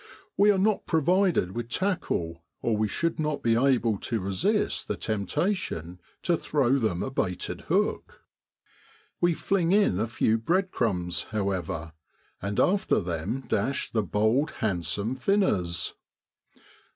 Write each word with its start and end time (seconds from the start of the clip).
We 0.35 0.49
are 0.49 0.57
not 0.57 0.87
provided 0.87 1.51
with 1.51 1.69
tackle 1.69 2.41
or 2.63 2.75
we 2.75 2.87
should 2.87 3.19
not 3.19 3.43
be 3.43 3.53
able 3.55 3.99
to 3.99 4.19
resist 4.19 4.87
the 4.87 4.95
temp 4.97 5.29
tation 5.29 5.99
to 6.23 6.35
throw 6.35 6.79
them 6.79 7.03
a 7.03 7.11
baited 7.11 7.61
hook. 7.69 8.23
We 9.19 9.35
fling 9.35 9.71
in 9.73 9.99
a 9.99 10.07
few 10.07 10.39
bread 10.39 10.71
crumbs, 10.71 11.25
however, 11.29 11.93
and 12.41 12.59
after 12.59 12.99
them 12.99 13.43
dash 13.47 13.91
the 13.91 14.01
bold, 14.01 14.49
handsome 14.57 15.15
finners. 15.17 15.93